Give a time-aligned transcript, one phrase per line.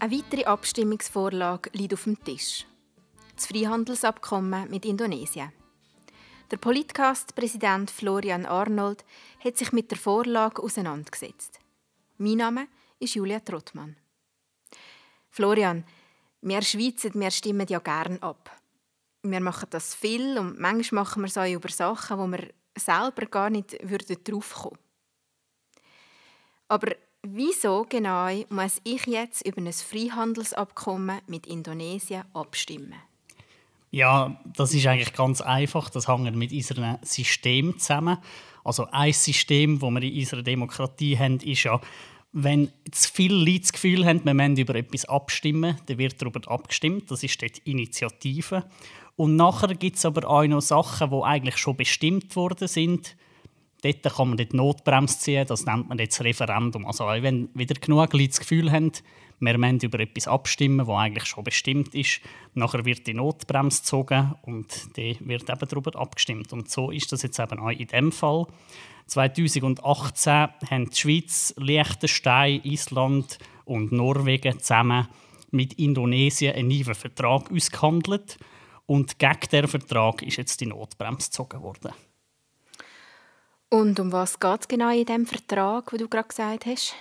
[0.00, 2.66] Eine weitere Abstimmungsvorlage liegt auf dem Tisch.
[3.34, 5.52] Das Freihandelsabkommen mit Indonesien.
[6.52, 9.04] Der Politcast-Präsident Florian Arnold
[9.42, 11.58] hat sich mit der Vorlage auseinandergesetzt.
[12.16, 12.68] Mein Name
[13.00, 13.96] ist Julia Trottmann.
[15.30, 15.84] Florian,
[16.42, 18.56] wir Schweizer wir stimmen ja gern ab.
[19.24, 23.50] Wir machen das viel und manchmal machen wir auch über Sachen, wo wir selber gar
[23.50, 24.84] nicht draufkommen würden.
[26.68, 32.94] Aber wieso genau muss ich jetzt über ein Freihandelsabkommen mit Indonesien abstimmen?
[33.90, 35.88] Ja, das ist eigentlich ganz einfach.
[35.90, 38.18] Das hängt mit unserem System zusammen.
[38.64, 41.80] Also ein System, das wir in unserer Demokratie haben, ist ja,
[42.32, 46.40] wenn zu viele Leute das Gefühl haben, wir müssen über etwas abstimmen, dann wird darüber
[46.50, 47.10] abgestimmt.
[47.10, 48.64] Das ist dort Initiative.
[49.16, 53.16] Und nachher gibt es aber auch noch Sachen, die eigentlich schon bestimmt worden sind.
[53.82, 56.84] Dort kann man die Notbremse ziehen, das nennt man jetzt Referendum.
[56.86, 58.92] Also wenn wieder genug Leute das Gefühl haben,
[59.40, 62.20] wir müssen über etwas abstimmen, was eigentlich schon bestimmt ist.
[62.54, 66.52] Nachher wird die Notbremse gezogen und dann wird eben darüber abgestimmt.
[66.52, 68.46] Und so ist das jetzt eben auch in dem Fall.
[69.06, 75.08] 2018 haben die Schweiz, Liechtenstein, Island und Norwegen zusammen
[75.50, 78.38] mit Indonesien einen neuen Vertrag ausgehandelt.
[78.86, 81.92] Und gegen diesen Vertrag ist jetzt die Notbremse gezogen worden.
[83.70, 86.94] Und um was geht es genau in dem Vertrag, den du gerade gesagt hast?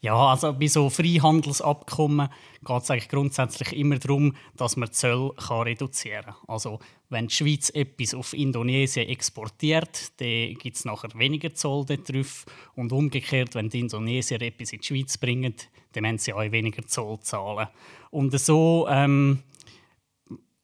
[0.00, 2.28] Ja, also bei so Freihandelsabkommen
[2.64, 6.34] geht es eigentlich grundsätzlich immer darum, dass man Zölle reduzieren kann.
[6.46, 12.44] Also wenn die Schweiz etwas auf Indonesien exportiert, dann gibt es nachher weniger Zoll drauf.
[12.74, 15.54] Und umgekehrt, wenn die Indonesier etwas in die Schweiz bringen,
[15.92, 17.68] dann müssen sie auch weniger Zoll zahlen.
[18.10, 19.42] Und so ähm,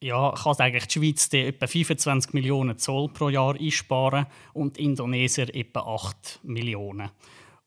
[0.03, 5.53] ja, kann eigentlich die Schweiz etwa 25 Millionen Zoll pro Jahr einsparen und die Indonesier
[5.55, 7.09] etwa 8 Millionen.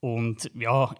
[0.00, 0.94] Und ja,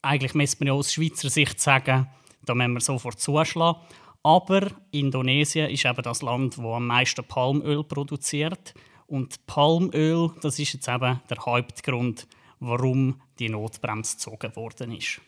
[0.00, 2.08] eigentlich müsste man ja aus Schweizer Sicht sagen,
[2.44, 3.78] da müssen wir sofort zuschlagen.
[4.22, 8.72] Aber Indonesien ist eben das Land, das am meisten Palmöl produziert.
[9.06, 12.26] Und Palmöl, das ist jetzt eben der Hauptgrund,
[12.60, 15.20] warum die Notbremse gezogen worden ist.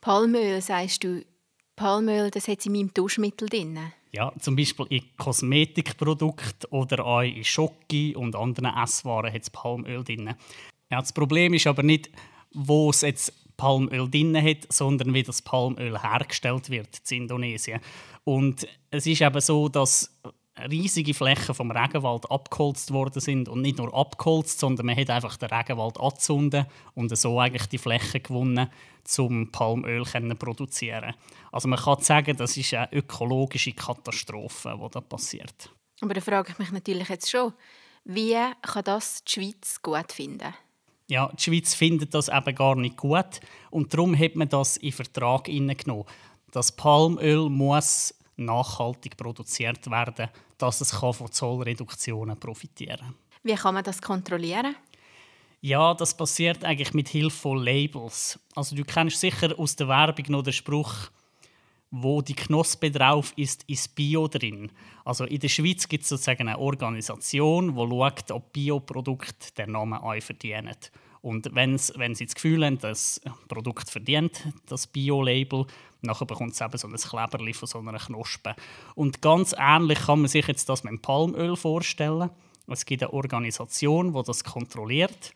[0.00, 1.24] Palmöl, sagst du,
[1.76, 3.78] Palmöl, das hat in meinem Duschmittel drin?
[4.12, 10.02] Ja, zum Beispiel in Kosmetikprodukten oder auch in Schoki und anderen Esswaren hat es Palmöl
[10.02, 10.34] drin.
[10.90, 12.10] Ja, das Problem ist aber nicht,
[12.52, 17.80] wo es jetzt Palmöl drin hat, sondern wie das Palmöl hergestellt wird in Indonesien.
[18.24, 20.18] Und es ist eben so, dass
[20.68, 25.36] riesige Flächen vom Regenwald abgeholzt worden sind und nicht nur abgeholzt, sondern man hat einfach
[25.36, 28.70] den Regenwald angezündet und so eigentlich die Fläche gewonnen,
[29.18, 31.14] um Palmöl zu produzieren.
[31.52, 35.70] Also man kann sagen, das ist eine ökologische Katastrophe, die da passiert.
[36.00, 37.52] Aber da frage ich mich natürlich jetzt schon,
[38.04, 40.54] wie kann das die Schweiz gut finden?
[41.08, 44.92] Ja, die Schweiz findet das eben gar nicht gut und darum hat man das in
[44.92, 46.04] Vertrag genommen.
[46.52, 50.28] Das Palmöl muss nachhaltig produziert werden,
[50.58, 53.14] dass es von Zollreduktionen profitieren kann.
[53.42, 54.74] Wie kann man das kontrollieren?
[55.62, 58.38] Ja, das passiert eigentlich mit Hilfe von Labels.
[58.54, 61.10] Also du kennst sicher aus der Werbung noch den Spruch,
[61.90, 64.70] wo die Knospe drauf ist, ist Bio drin.
[65.04, 69.98] Also in der Schweiz gibt es sozusagen eine Organisation, die schaut, ob Bioprodukte den Namen
[69.98, 70.76] auch verdienen.
[71.22, 75.66] Und wenn sie das Gefühl haben, das Produkt verdient das Bio-Label,
[76.02, 78.56] dann bekommt es eben so ein Kleberli von so einer Knospe.
[78.94, 82.30] Und ganz ähnlich kann man sich jetzt das mit dem Palmöl vorstellen.
[82.66, 85.34] Es gibt eine Organisation, die das kontrolliert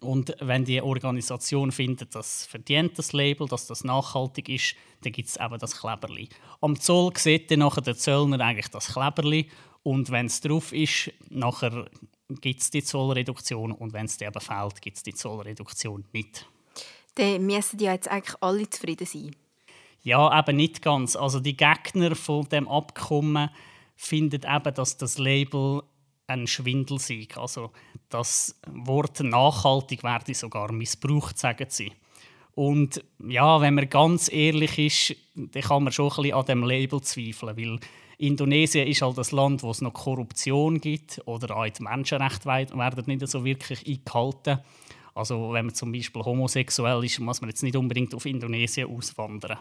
[0.00, 5.28] und wenn die Organisation findet, das verdient das Label, dass das nachhaltig ist, dann gibt
[5.28, 6.28] es eben das Kleberli.
[6.60, 9.48] Am Zoll sieht dann nachher der Zöllner eigentlich das Kleberli
[9.82, 11.86] und wenn es drauf ist, nachher
[12.28, 16.48] gibt es die Zollreduktion und wenn es eben fehlt, gibt es die Zollreduktion nicht.
[17.14, 19.34] Dann müssen ja jetzt eigentlich alle zufrieden sein.
[20.02, 21.16] Ja, eben nicht ganz.
[21.16, 23.50] Also die Gegner von dem Abkommen
[23.96, 25.82] finden eben, dass das Label
[26.26, 27.26] ein Schwindel sei.
[27.36, 27.72] Also
[28.08, 31.92] das Wort nachhaltig werde sogar missbraucht, sagen sie.
[32.56, 36.64] Und ja, wenn man ganz ehrlich ist, dann kann man schon ein bisschen an dem
[36.64, 37.78] Label zweifeln, weil
[38.16, 43.04] Indonesien ist halt das Land, wo es noch Korruption gibt oder auch die Menschenrechte werden
[43.06, 44.60] nicht so wirklich eingehalten.
[45.14, 49.58] Also wenn man zum Beispiel homosexuell ist, muss man jetzt nicht unbedingt auf Indonesien auswandern.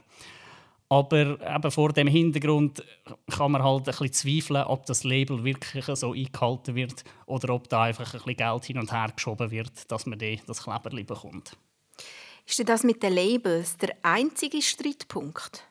[0.87, 2.81] Aber eben vor dem Hintergrund
[3.29, 7.67] kann man halt ein bisschen zweifeln, ob das Label wirklich so eingehalten wird oder ob
[7.67, 11.57] da einfach ein bisschen Geld hin und her geschoben wird, dass man das Kleberli bekommt.
[12.47, 15.63] Ist das mit den Labels der einzige Streitpunkt?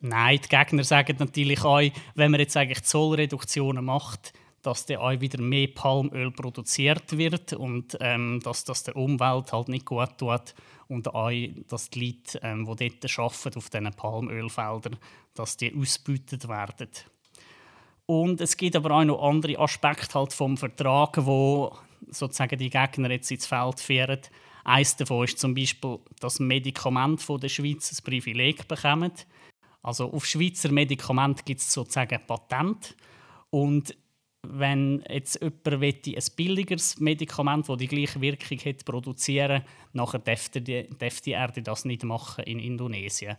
[0.00, 1.80] Nein, die Gegner sagen natürlich auch,
[2.14, 4.32] wenn man jetzt eigentlich Zollreduktionen macht,
[4.62, 9.68] dass dann auch wieder mehr Palmöl produziert wird und ähm, dass das der Umwelt halt
[9.68, 10.54] nicht gut tut
[10.88, 11.30] und auch,
[11.68, 14.98] dass die Leute, ähm, die dort arbeiten, auf diesen Palmölfeldern,
[15.34, 16.90] dass die ausgebeutet werden.
[18.06, 21.76] Und es gibt aber auch noch andere Aspekte halt vom Vertrag, wo
[22.10, 24.20] sozusagen die Gegner jetzt ins Feld führen.
[24.64, 29.12] Eines davon ist zum Beispiel, dass Medikamente von der Schweiz ein Privileg bekommen.
[29.82, 32.94] Also auf Schweizer Medikamente gibt es sozusagen Patent.
[33.50, 33.96] Und
[34.46, 39.62] wenn jetzt jemand ein billigeres Medikament, das die gleiche Wirkung hat, produzieren
[39.92, 43.36] nachher dürfte die, dürfte er das nicht machen in Indonesien.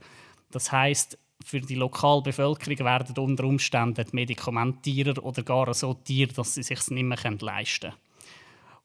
[0.51, 5.93] Das heißt, für die lokale Bevölkerung werden unter Umständen die Medikamente teurer oder gar so
[5.93, 8.02] teuer, dass sie es sich nicht mehr leisten können.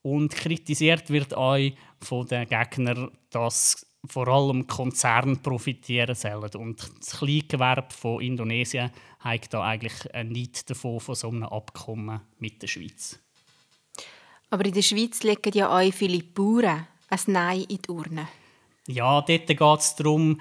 [0.09, 1.59] Und kritisiert wird auch
[2.01, 6.51] von den Gegnern, dass vor allem Konzerne profitieren sollen.
[6.57, 8.91] Und das Kleingewerbe von Indonesien
[9.21, 13.19] hat da eigentlich nicht davon von so einem Abkommen mit der Schweiz.
[14.49, 18.29] Aber in der Schweiz legen ja auch viele Bauern ein Nein in die Urne.
[18.87, 20.41] Ja, dort geht es darum,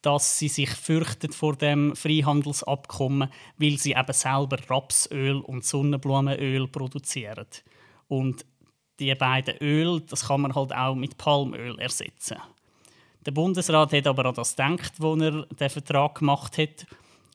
[0.00, 7.48] dass sie sich fürchten vor dem Freihandelsabkommen, weil sie eben selber Rapsöl und Sonnenblumenöl produzieren.
[8.06, 8.46] Und
[8.98, 12.36] die beiden Öl, das kann man halt auch mit Palmöl ersetzen.
[13.24, 16.86] Der Bundesrat hat aber an das gedacht, als er den Vertrag gemacht hat.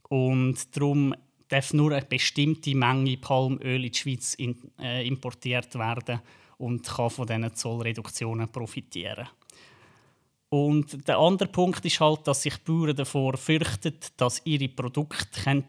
[0.10, 1.14] Und darum
[1.48, 4.36] darf nur eine bestimmte Menge Palmöl in die Schweiz
[4.80, 6.22] äh, importiert werden
[6.58, 9.28] und kann von diesen Zollreduktionen profitieren.
[10.54, 15.64] Und der andere Punkt ist halt, dass sich Bauern davor fürchten, dass ihre Produkte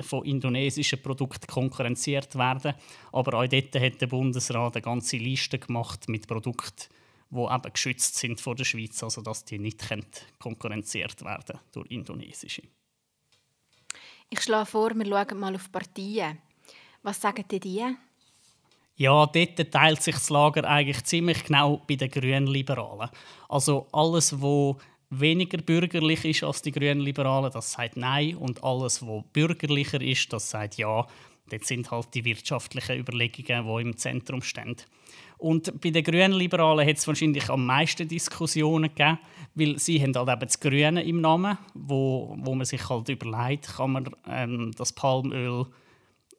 [0.00, 2.74] von indonesischen Produkten konkurrenziert werden.
[3.10, 6.84] Aber auch dort hat der Bundesrat eine ganze Liste gemacht mit Produkten,
[7.30, 9.82] die eben geschützt sind vor der Schweiz, also dass die nicht
[10.38, 12.62] konkurrenziert werden durch indonesische.
[14.30, 16.38] Ich schlage vor, wir schauen mal auf Partien.
[17.02, 17.82] Was sagen die?
[18.98, 23.08] Ja, dort teilt sich das Lager eigentlich ziemlich genau bei den Grünliberalen.
[23.48, 24.74] Also alles, was
[25.08, 28.34] weniger bürgerlich ist als die Grünliberalen, das sagt Nein.
[28.34, 31.06] Und alles, was bürgerlicher ist, das sagt Ja.
[31.48, 34.76] Dort sind halt die wirtschaftlichen Überlegungen, die im Zentrum stehen.
[35.38, 39.20] Und bei den Grünliberalen hat es wahrscheinlich am meisten Diskussionen gegeben,
[39.54, 43.76] weil sie haben halt eben das Grüne im Namen, wo, wo man sich halt überlegt,
[43.76, 45.66] kann man ähm, das Palmöl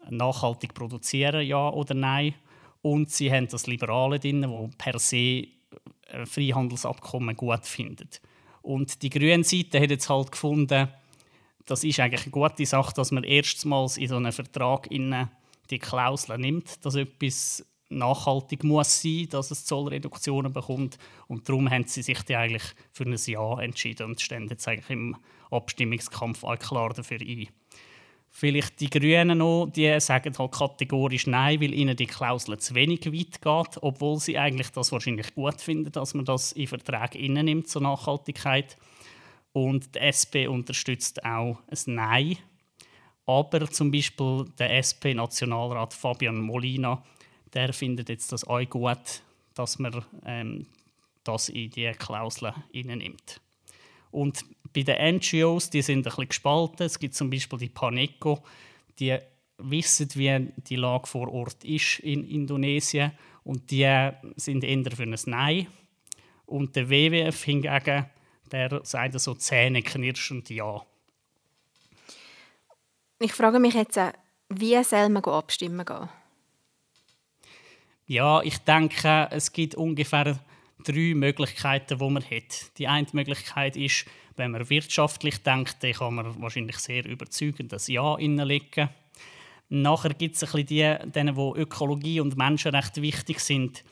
[0.09, 2.35] nachhaltig produzieren, ja oder nein.
[2.81, 5.47] Und sie haben das Liberale drin, wo per se
[6.11, 8.21] ein Freihandelsabkommen gut findet.
[8.61, 10.89] Und die grüne Seite hat jetzt halt gefunden,
[11.65, 14.87] das ist eigentlich eine gute Sache, dass man erstmals in so einen Vertrag
[15.69, 20.97] die Klausel nimmt, dass etwas nachhaltig muss sein, dass es Zollreduktionen bekommt.
[21.27, 25.15] Und darum haben sie sich eigentlich für ein Ja entschieden und stehen jetzt eigentlich im
[25.51, 27.47] Abstimmungskampf klar dafür ein.
[28.31, 33.05] Vielleicht die Grünen noch, die sagen halt kategorisch Nein, weil ihnen die Klausel zu wenig
[33.07, 37.67] weit geht, obwohl sie eigentlich das wahrscheinlich gut finden, dass man das in Verträge nimmt
[37.67, 38.77] zur Nachhaltigkeit.
[39.51, 42.37] Und die SP unterstützt auch ein Nein.
[43.25, 47.03] Aber zum Beispiel der SP-Nationalrat Fabian Molina
[47.53, 49.21] der findet jetzt das auch gut,
[49.55, 50.67] dass man ähm,
[51.23, 53.41] das in die Klausel nimmt.
[54.11, 54.43] Und
[54.73, 56.85] bei den NGOs, die sind ein bisschen gespalten.
[56.85, 58.43] Es gibt zum Beispiel die Paneco,
[58.99, 59.17] die
[59.57, 63.11] wissen, wie die Lage vor Ort ist in Indonesien
[63.43, 65.67] und die sind eher für ein Nein.
[66.45, 68.05] Und der WWF hingegen,
[68.51, 70.81] der sagt so zähneknirschend Ja.
[73.19, 73.99] Ich frage mich jetzt,
[74.49, 76.09] wie soll man abstimmen gehen?
[78.07, 80.39] Ja, ich denke, es gibt ungefähr
[80.83, 82.77] drei Möglichkeiten, die man hat.
[82.77, 84.05] Die eine Möglichkeit ist,
[84.35, 88.89] wenn man wirtschaftlich denkt, dann kann man wahrscheinlich sehr überzeugend das Ja innenlegen.
[89.69, 90.95] Nachher gibt es ein die,
[91.35, 93.83] wo Ökologie und Menschenrechte wichtig sind,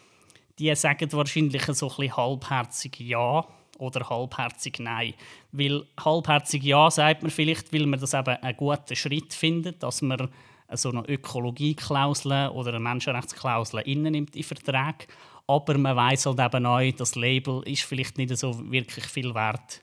[0.58, 3.46] die sagen wahrscheinlich so ein bisschen halbherzig Ja
[3.78, 5.14] oder halbherzig Nein.
[5.52, 10.02] Weil halbherzig Ja sagt man vielleicht, weil man das eben einen guten Schritt findet, dass
[10.02, 10.30] man
[10.74, 15.06] so eine Ökologieklausel oder eine Menschenrechtsklausel nimmt in Verträge.
[15.48, 19.82] Aber man weiß halt eben auch, das Label ist vielleicht nicht so wirklich viel wert.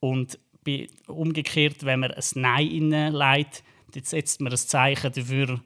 [0.00, 0.38] Und
[1.06, 3.62] umgekehrt, wenn man ein Nein hineinlegt,
[3.92, 5.60] dann setzt man ein Zeichen dafür,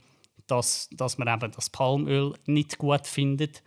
[0.47, 3.63] dass, dass man eben das Palmöl nicht gut findet.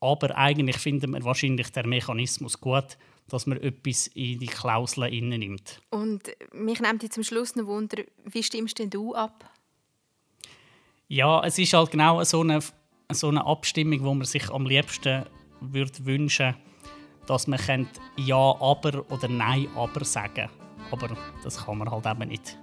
[0.00, 5.80] Aber eigentlich findet man wahrscheinlich den Mechanismus gut, dass man etwas in die Klausel nimmt.
[5.90, 9.48] Und mich nimmt jetzt zum Schluss noch Wunder, wie stimmst denn du ab?
[11.08, 12.60] Ja, es ist halt genau so eine,
[13.14, 15.24] so eine Abstimmung, wo man sich am liebsten
[15.60, 16.54] würde wünschen
[17.26, 20.48] dass man Ja, aber oder Nein, aber sagen
[20.90, 21.08] Aber
[21.42, 22.58] das kann man halt eben nicht.